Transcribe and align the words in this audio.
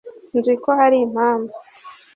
nzi 0.37 0.53
ko 0.63 0.69
hari 0.79 0.97
impamvu 1.05 1.55